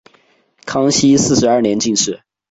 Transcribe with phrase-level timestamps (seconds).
[0.65, 2.21] 康熙四十二年进士。